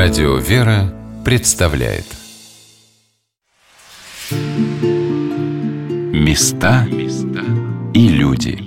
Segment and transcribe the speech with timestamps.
[0.00, 2.04] Радио «Вера» представляет.
[6.12, 6.86] Места
[7.92, 8.60] и люди.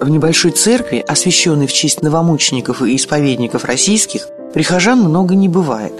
[0.00, 5.94] В небольшой церкви, освященной в честь новомучеников и исповедников российских, прихожан много не бывает.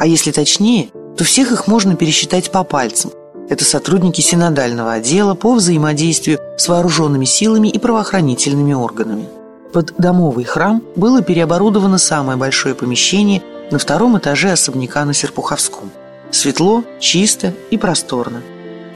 [0.00, 3.12] А если точнее, то всех их можно пересчитать по пальцам–
[3.52, 9.28] это сотрудники синодального отдела по взаимодействию с вооруженными силами и правоохранительными органами.
[9.74, 15.90] Под домовый храм было переоборудовано самое большое помещение на втором этаже особняка на Серпуховском.
[16.30, 18.40] Светло, чисто и просторно.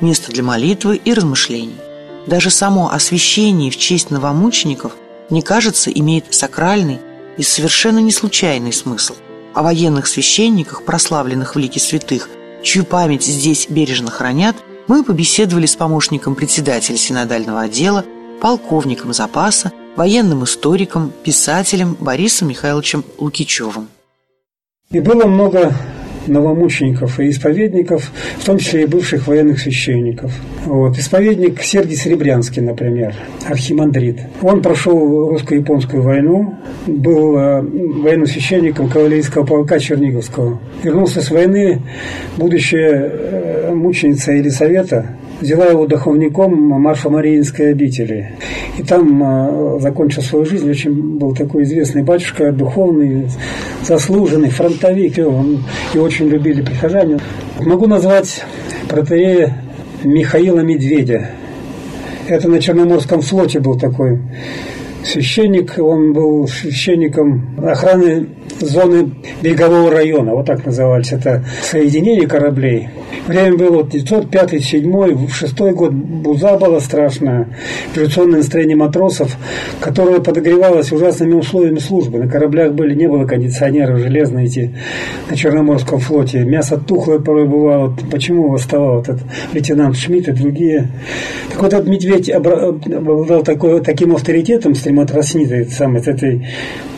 [0.00, 1.76] Место для молитвы и размышлений.
[2.26, 4.92] Даже само освящение в честь новомучеников,
[5.28, 6.98] мне кажется, имеет сакральный
[7.36, 9.16] и совершенно не случайный смысл.
[9.52, 12.30] О военных священниках, прославленных в лике святых,
[12.66, 14.56] чью память здесь бережно хранят,
[14.88, 18.04] мы побеседовали с помощником председателя синодального отдела,
[18.40, 23.88] полковником запаса, военным историком, писателем Борисом Михайловичем Лукичевым.
[24.90, 25.72] И было много
[26.26, 30.32] новомучеников и исповедников, в том числе и бывших военных священников.
[30.64, 30.98] Вот.
[30.98, 33.14] Исповедник Сергий Серебрянский, например,
[33.48, 34.20] архимандрит.
[34.42, 40.60] Он прошел русско-японскую войну, был э, военным священником кавалерийского полка Черниговского.
[40.82, 41.82] Вернулся с войны,
[42.36, 48.32] будущая э, мученица Елисавета взяла его духовником Марфа-Мариинской обители.
[48.78, 50.70] И там э, закончил свою жизнь.
[50.70, 53.28] Очень был такой известный батюшка, духовный,
[53.82, 55.18] заслуженный, фронтовик.
[55.18, 57.18] Он, и очень любили прихожане.
[57.60, 58.44] Могу назвать
[58.88, 59.62] протерея
[60.04, 61.30] Михаила Медведя.
[62.28, 64.20] Это на Черноморском флоте был такой
[65.04, 68.26] священник, он был священником охраны
[68.60, 69.12] зоны
[69.42, 72.88] берегового района, вот так назывались, это соединение кораблей.
[73.26, 77.48] Время было вот 905, 7, 6 год, буза была страшная,
[77.94, 79.36] революционное настроение матросов,
[79.80, 82.18] которое подогревалось ужасными условиями службы.
[82.18, 84.74] На кораблях были, не было кондиционеров, железные эти
[85.28, 86.44] на Черноморском флоте.
[86.44, 87.96] Мясо тухлое порой бывало.
[88.10, 89.20] Почему восставал этот
[89.52, 90.88] лейтенант Шмидт и другие.
[91.50, 96.46] Так вот этот медведь обладал такой, таким авторитетом с матроснитой, самой, с этой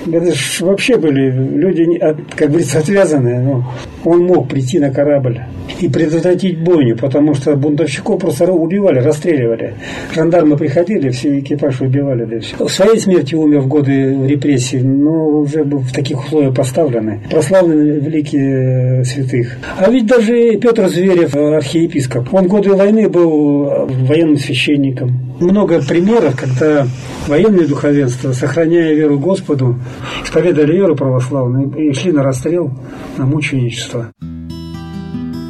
[0.06, 1.98] это ж вообще были люди,
[2.36, 3.40] как говорится, отвязанные.
[3.40, 3.64] Но
[4.04, 5.40] он мог прийти на корабль
[5.80, 9.74] и предотвратить бойню, потому что бунтовщиков просто убивали, расстреливали.
[10.14, 12.24] Жандармы приходили, все экипаж убивали.
[12.24, 12.68] Да все.
[12.68, 17.20] Своей смертью умер в годы репрессий, но уже был в таких условиях поставлены.
[17.30, 19.58] Прославлены великие святых.
[19.78, 25.10] А ведь даже Петр Зверев, архиепископ, он в годы войны был военным священником.
[25.40, 26.86] Много примеров, когда
[27.26, 29.76] военное духовенство, сохраняя веру Господу,
[30.24, 32.70] исповедали веру православную и шли на расстрел,
[33.16, 34.08] на мученичество.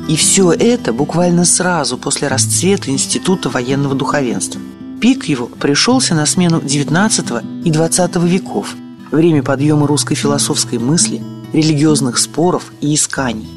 [0.08, 4.60] И все это буквально сразу после расцвета Института военного духовенства.
[5.00, 8.74] Пик его пришелся на смену XIX и XX веков,
[9.12, 13.48] время подъема русской философской мысли, религиозных споров и исканий.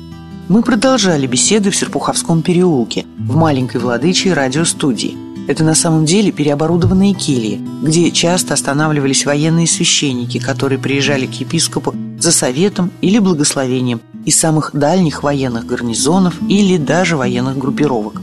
[0.49, 5.17] Мы продолжали беседы в Серпуховском переулке, в маленькой владычей радиостудии–
[5.47, 11.93] это на самом деле переоборудованные кельи, где часто останавливались военные священники, которые приезжали к епископу
[12.19, 18.21] за советом или благословением из самых дальних военных гарнизонов или даже военных группировок.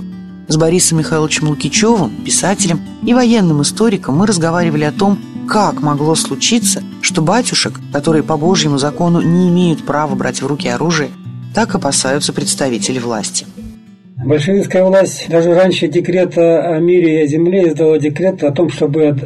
[0.49, 5.19] С Борисом Михайловичем Лукичевым, писателем и военным историком мы разговаривали о том,
[5.49, 10.69] как могло случиться, что батюшек, которые по Божьему закону не имеют права брать в руки
[10.69, 11.11] оружие,
[11.55, 13.47] так опасаются представители власти.
[14.25, 19.17] Большевистская власть даже раньше декрета о мире и о земле издала декрет о том, чтобы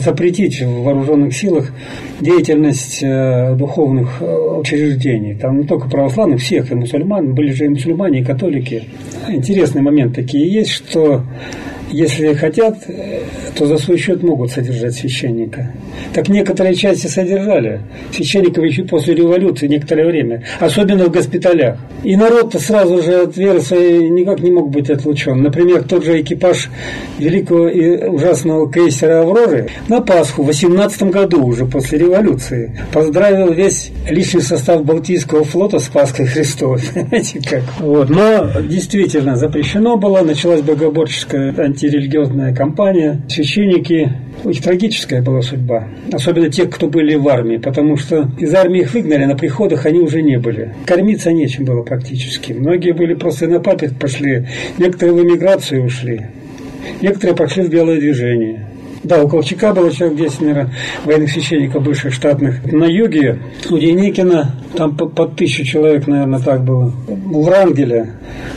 [0.00, 1.70] запретить в вооруженных силах
[2.20, 5.34] деятельность э, духовных э, учреждений.
[5.34, 8.82] Там не только православных, всех, и мусульман, были же и мусульмане, и католики.
[9.28, 11.22] Интересный момент такие есть, что
[11.92, 12.78] если хотят,
[13.54, 15.72] то за свой счет могут содержать священника.
[16.14, 17.80] Так некоторые части содержали
[18.12, 21.78] священников еще после революции некоторое время, особенно в госпиталях.
[22.02, 25.42] И народ-то сразу же от веры своей никак не мог быть отлучен.
[25.42, 26.70] Например, тот же экипаж
[27.18, 33.90] великого и ужасного крейсера «Авроры» на Пасху в 18 году уже после революции поздравил весь
[34.08, 36.80] личный состав Балтийского флота с Пасхой Христовой.
[37.78, 38.08] Вот.
[38.08, 43.20] Но действительно запрещено было, началась богоборческая анти антирелигиозная кампания.
[43.28, 44.12] Священники,
[44.44, 45.88] очень трагическая была судьба.
[46.12, 50.00] Особенно тех, кто были в армии, потому что из армии их выгнали, на приходах они
[50.00, 50.74] уже не были.
[50.86, 52.52] Кормиться нечем было практически.
[52.52, 54.46] Многие были просто на папе пошли,
[54.78, 56.26] некоторые в эмиграцию ушли,
[57.00, 58.68] некоторые пошли в белое движение.
[59.04, 62.64] Да, у Колчака было человек 10, наверное, военных священников бывших штатных.
[62.70, 63.38] На юге
[63.68, 66.92] у Деникина там по, по тысячу человек, наверное, так было.
[67.08, 68.10] У Врангеля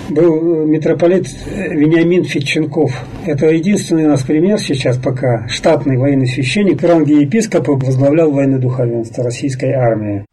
[0.09, 2.94] был э, митрополит Вениамин Фитченков.
[3.25, 5.47] Это единственный у нас пример сейчас пока.
[5.47, 10.25] Штатный военный священник, в ранге епископа возглавлял военное духовенство российской армии.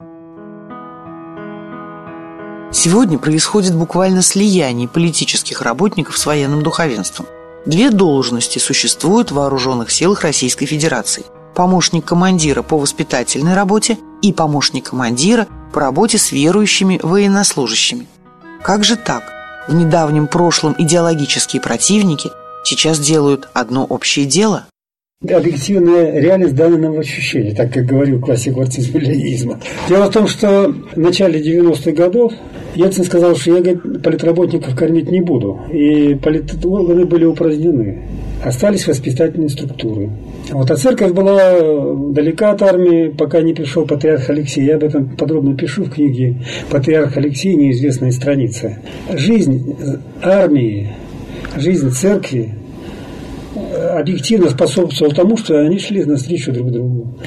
[2.71, 7.27] Сегодня происходит буквально слияние политических работников с военным духовенством.
[7.65, 11.25] Две должности существуют в вооруженных силах Российской Федерации.
[11.55, 18.09] Помощник командира по воспитательной работе и помощник командира по работе с верующими военнослужащими.
[18.63, 19.23] Как же так?
[19.69, 22.31] В недавнем прошлом идеологические противники
[22.65, 24.67] сейчас делают одно общее дело?
[25.29, 29.61] Объективная реальность данного ощущения, так как говорил классик марксизма-ленинизма.
[29.89, 32.33] Дело в том, что в начале 90-х годов
[32.75, 35.61] Ельцин сказал, что я говорит, политработников кормить не буду.
[35.73, 38.03] И политорганы были упразднены.
[38.43, 40.11] Остались воспитательные структуры.
[40.51, 44.65] Вот, а церковь была далека от армии, пока не пришел патриарх Алексей.
[44.65, 46.37] Я об этом подробно пишу в книге
[46.69, 47.55] «Патриарх Алексей.
[47.55, 48.79] Неизвестная страница».
[49.13, 49.77] Жизнь
[50.21, 50.89] армии,
[51.57, 52.55] жизнь церкви
[53.99, 57.19] объективно способствовал тому, что они шли навстречу друг другу.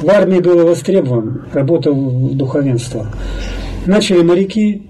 [0.00, 3.06] В армии было востребован работа в духовенство.
[3.86, 4.82] Начали моряки,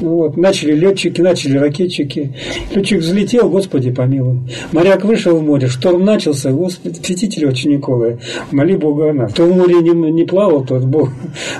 [0.00, 2.34] вот, начали летчики, начали ракетчики.
[2.74, 4.40] Летчик взлетел, Господи помилуй.
[4.72, 8.18] Моряк вышел в море, шторм начался, Господи, святители учениковые,
[8.50, 9.32] моли Бога о нас.
[9.32, 11.10] Кто в море не, не плавал, тот Бог,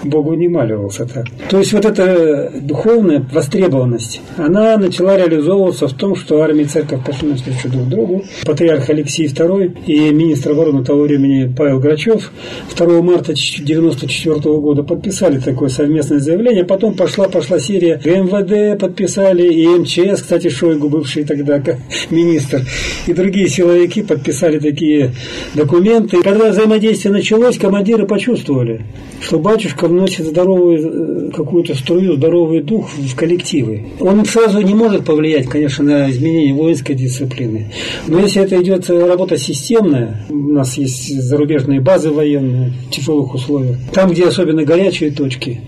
[0.05, 1.27] Богу не маливался так.
[1.49, 7.05] То есть вот эта духовная востребованность, она начала реализовываться в том, что армия и церковь
[7.05, 8.25] пошли навстречу друг другу.
[8.45, 12.33] Патриарх Алексей II и министр обороны того времени Павел Грачев
[12.77, 16.65] 2 марта 1994 года подписали такое совместное заявление.
[16.65, 21.63] Потом пошла, пошла серия ГМВ МВД подписали, и МЧС, кстати, Шойгу, бывший тогда
[22.11, 22.63] министр,
[23.07, 25.13] и другие силовики подписали такие
[25.55, 26.23] документы.
[26.23, 28.83] Когда взаимодействие началось, командиры почувствовали,
[29.21, 33.87] что батюшка вносит здоровую э, какую-то струю, здоровый дух в коллективы.
[34.01, 37.73] Он сразу не может повлиять, конечно, на изменение воинской дисциплины.
[38.07, 43.77] Но если это идет работа системная, у нас есть зарубежные базы военные в тяжелых условиях,
[43.93, 45.61] там, где особенно горячие точки,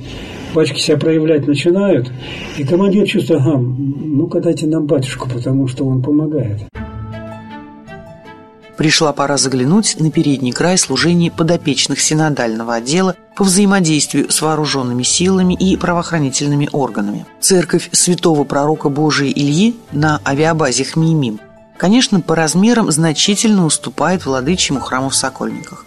[0.53, 2.11] батюшки себя проявлять начинают,
[2.57, 6.61] и командир чувствует, ага, ну-ка дайте нам батюшку, потому что он помогает.
[8.77, 15.55] Пришла пора заглянуть на передний край служений подопечных синодального отдела по взаимодействию с вооруженными силами
[15.55, 17.27] и правоохранительными органами.
[17.41, 21.39] Церковь святого пророка Божия Ильи на авиабазе Хмеймим,
[21.77, 25.85] конечно, по размерам значительно уступает владычьему храму в Сокольниках.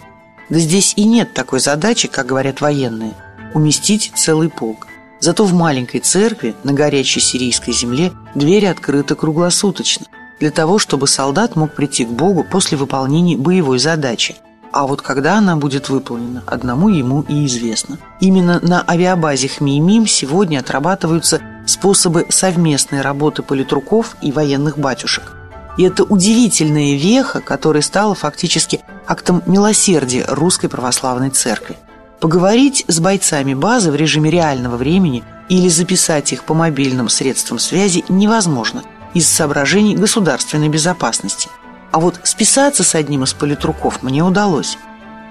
[0.50, 3.14] Да здесь и нет такой задачи, как говорят военные–
[3.56, 4.86] уместить целый полк.
[5.20, 10.06] Зато в маленькой церкви на горячей сирийской земле двери открыты круглосуточно,
[10.40, 14.36] для того, чтобы солдат мог прийти к Богу после выполнения боевой задачи.
[14.72, 17.98] А вот когда она будет выполнена, одному ему и известно.
[18.20, 25.32] Именно на авиабазе Хмеймим сегодня отрабатываются способы совместной работы политруков и военных батюшек.
[25.78, 31.78] И это удивительная веха, которая стала фактически актом милосердия Русской Православной Церкви.
[32.20, 38.06] Поговорить с бойцами базы в режиме реального времени или записать их по мобильным средствам связи
[38.10, 38.84] невозможно
[39.14, 41.50] из соображений государственной безопасности.
[41.92, 44.78] А вот списаться с одним из политруков мне удалось.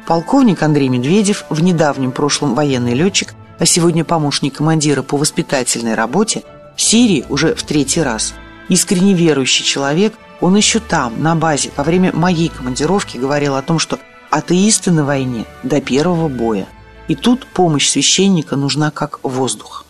[0.07, 6.43] Полковник Андрей Медведев, в недавнем прошлом военный летчик, а сегодня помощник командира по воспитательной работе,
[6.77, 8.35] в Сирии уже в третий раз.
[8.69, 13.79] Искренне верующий человек, он еще там, на базе, во время моей командировки говорил о том,
[13.79, 13.99] что
[14.31, 16.67] атеисты на войне до первого боя.
[17.06, 19.84] И тут помощь священника нужна как воздух.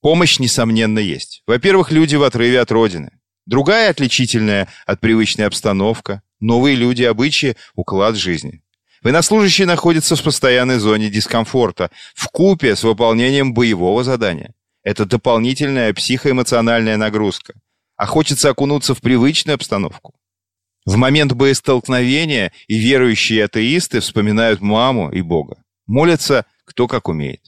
[0.00, 1.42] Помощь, несомненно, есть.
[1.46, 3.12] Во-первых, люди в отрыве от Родины.
[3.46, 6.22] Другая отличительная от привычной обстановка.
[6.40, 8.62] Новые люди, обычаи, уклад жизни.
[9.02, 14.52] Военнослужащие находятся в постоянной зоне дискомфорта, в купе с выполнением боевого задания.
[14.82, 17.54] Это дополнительная психоэмоциональная нагрузка.
[17.96, 20.14] А хочется окунуться в привычную обстановку.
[20.84, 25.58] В момент боестолкновения и верующие атеисты вспоминают маму и Бога.
[25.86, 27.40] Молятся кто как умеет.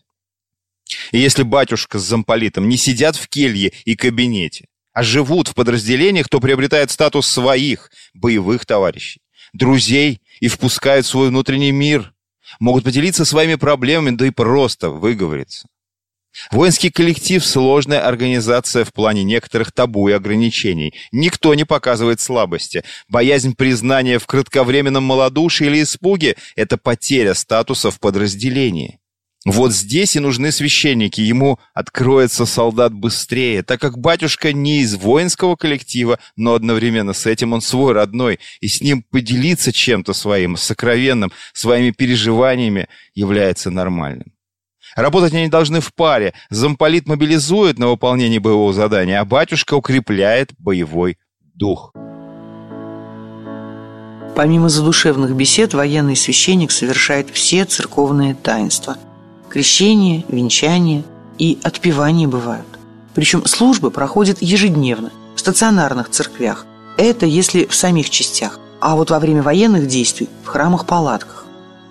[1.13, 6.29] И если батюшка с замполитом не сидят в келье и кабинете, а живут в подразделениях,
[6.29, 9.21] то приобретают статус своих боевых товарищей,
[9.53, 12.15] друзей и впускают в свой внутренний мир,
[12.59, 15.69] могут поделиться своими проблемами, да и просто выговориться.
[16.51, 20.95] Воинский коллектив– сложная организация в плане некоторых табу и ограничений.
[21.11, 22.85] Никто не показывает слабости.
[23.09, 29.01] Боязнь признания в кратковременном малодушии или испуге– это потеря статуса в подразделении.
[29.51, 31.23] Вот здесь и нужны священники.
[31.23, 37.55] Ему откроется солдат быстрее, так как батюшка не из воинского коллектива, но одновременно с этим
[37.55, 44.33] он свой родной, и с ним поделиться чем-то своим, сокровенным, своими переживаниями является нормальным.
[44.97, 46.35] Работать они должны в паре.
[46.51, 51.17] Замполит мобилизует на выполнение боевого задания, а батюшка укрепляет боевой
[51.55, 51.95] дух.
[54.37, 58.99] Помимо задушевных бесед, военный священник совершает все церковные таинства.
[59.51, 61.05] Крещение, венчание
[61.39, 62.67] и отпевание бывают.
[63.15, 66.67] Причем службы проходят ежедневно, в стационарных церквях.
[66.97, 68.59] Это если в самих частях.
[68.81, 71.47] А вот во время военных действий– в храмах-палатках.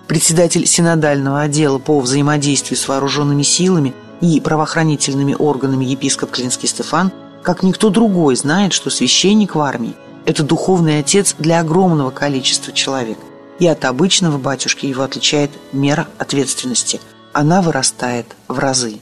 [0.06, 7.12] Председатель синодального отдела по взаимодействию с вооруженными силами и правоохранительными органами епископ Клинский Стефан,
[7.42, 13.18] как никто другой, знает, что священник в армии– это духовный отец для огромного количества человек.
[13.58, 17.00] И от обычного батюшки его отличает мера ответственности.
[17.38, 18.94] Она вырастает в разы.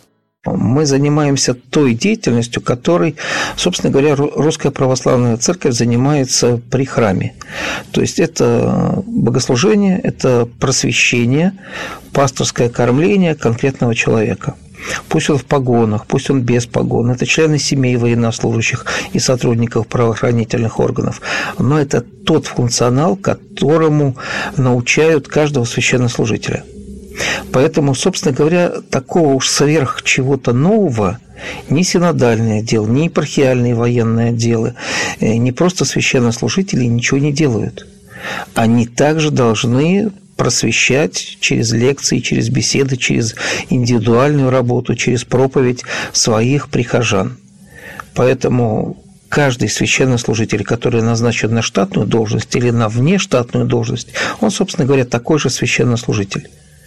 [0.44, 3.16] Мы занимаемся той деятельностью, которой,
[3.56, 7.32] собственно говоря, Русская Православная Церковь занимается при храме.
[7.92, 11.54] То есть это богослужение, это просвещение,
[12.12, 14.54] пасторское кормление конкретного человека–
[15.08, 17.10] Пусть он в погонах, пусть он без погон.
[17.10, 21.20] Это члены семей военнослужащих и сотрудников правоохранительных органов.
[21.58, 24.16] Но это тот функционал, которому
[24.56, 26.64] научают каждого священнослужителя.
[27.52, 31.18] Поэтому, собственно говоря, такого уж сверх чего-то нового
[31.68, 34.74] ни синодальные отделы, ни епархиальные военные отделы,
[35.20, 37.86] э, ни просто священнослужители ничего не делают.
[38.54, 43.34] Они также должны просвещать через лекции, через беседы, через
[43.70, 45.82] индивидуальную работу, через проповедь
[46.12, 47.38] своих прихожан.
[48.14, 54.08] Поэтому каждый священнослужитель, который назначен на штатную должность или на внештатную должность,
[54.40, 56.48] он, собственно говоря, такой же священнослужитель.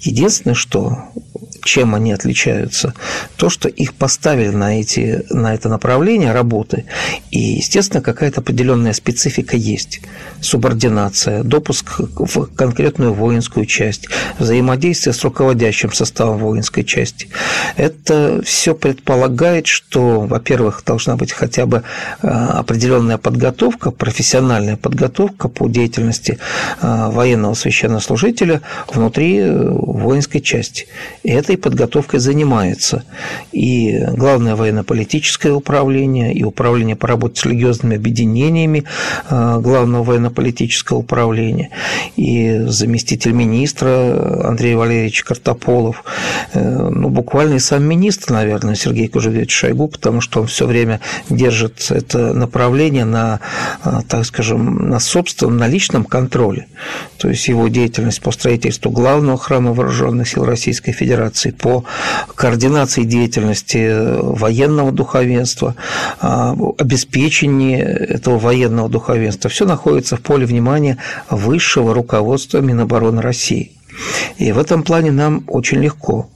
[0.00, 1.08] Единственное, что
[1.68, 2.94] чем они отличаются?
[3.36, 6.86] То, что их поставили на, эти, на это направление работы,
[7.30, 10.00] и, естественно, какая-то определенная специфика есть.
[10.40, 17.28] Субординация, допуск в конкретную воинскую часть, взаимодействие с руководящим составом воинской части.
[17.76, 21.82] Это все предполагает, что, во-первых, должна быть хотя бы
[22.22, 26.38] э, определенная подготовка, профессиональная подготовка по деятельности
[26.80, 30.86] э, военного священнослужителя внутри э, воинской части.
[31.22, 33.04] И этой подготовкой занимается
[33.52, 38.84] и Главное военно-политическое управление, и Управление по работе с религиозными объединениями
[39.28, 41.70] э, Главного военно-политического управления,
[42.16, 46.04] и заместитель министра Андрей Валерьевич Картополов,
[46.52, 51.00] э, ну, буквально и сам министр, наверное, Сергей Кужевич Шойгу, потому что он все время
[51.30, 53.40] держит это направление на,
[53.84, 56.66] э, так скажем, на собственном, на личном контроле.
[57.18, 61.84] То есть его деятельность по строительству главного храма вооруженных сил Российской Федерации, по
[62.34, 65.74] координации деятельности военного духовенства,
[66.20, 69.50] а, обеспечении этого военного духовенства.
[69.50, 70.98] Все находится в поле внимания
[71.30, 73.72] высшего руководства Минобороны России.
[74.36, 76.28] И в этом плане нам очень легко.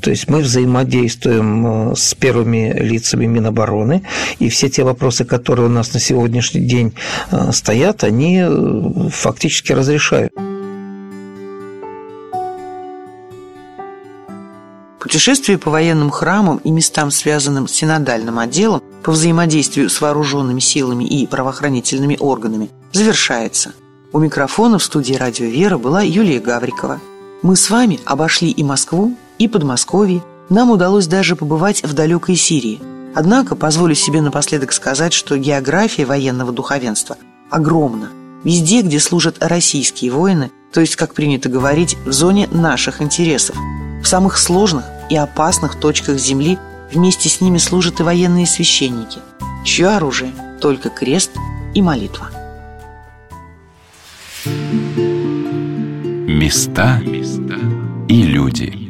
[0.00, 4.02] То есть мы взаимодействуем э, с первыми лицами Минобороны,
[4.38, 6.92] и все те вопросы, которые у нас на сегодняшний день
[7.30, 10.32] э, стоят, они э, фактически разрешают.
[15.04, 21.04] Путешествие по военным храмам и местам, связанным с синодальным отделом, по взаимодействию с вооруженными силами
[21.04, 23.74] и правоохранительными органами, завершается.
[24.14, 27.02] У микрофона в студии «Радио Вера» была Юлия Гаврикова.
[27.42, 30.22] Мы с вами обошли и Москву, и Подмосковье.
[30.48, 32.80] Нам удалось даже побывать в далекой Сирии.
[33.14, 37.18] Однако позволю себе напоследок сказать, что география военного духовенства
[37.50, 38.08] огромна.
[38.42, 43.54] Везде, где служат российские воины, то есть, как принято говорить, в зоне наших интересов,
[44.04, 46.58] в самых сложных и опасных точках Земли
[46.92, 49.18] вместе с ними служат и военные священники,
[49.64, 51.30] чье оружие– только крест
[51.74, 52.28] и молитва.
[56.26, 57.00] Места
[58.08, 58.78] и люди–